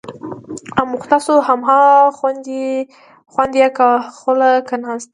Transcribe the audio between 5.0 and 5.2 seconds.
دی.